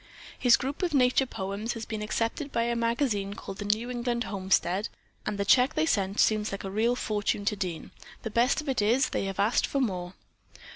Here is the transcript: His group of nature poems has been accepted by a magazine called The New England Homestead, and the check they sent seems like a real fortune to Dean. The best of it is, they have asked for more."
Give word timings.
His 0.39 0.57
group 0.57 0.81
of 0.81 0.95
nature 0.95 1.27
poems 1.27 1.73
has 1.73 1.85
been 1.85 2.01
accepted 2.01 2.51
by 2.51 2.63
a 2.63 2.75
magazine 2.75 3.35
called 3.35 3.59
The 3.59 3.65
New 3.65 3.91
England 3.91 4.23
Homestead, 4.23 4.89
and 5.27 5.37
the 5.37 5.45
check 5.45 5.75
they 5.75 5.85
sent 5.85 6.19
seems 6.19 6.51
like 6.51 6.63
a 6.63 6.71
real 6.71 6.95
fortune 6.95 7.45
to 7.45 7.55
Dean. 7.55 7.91
The 8.23 8.31
best 8.31 8.61
of 8.61 8.67
it 8.69 8.81
is, 8.81 9.09
they 9.09 9.25
have 9.25 9.39
asked 9.39 9.67
for 9.67 9.79
more." 9.79 10.15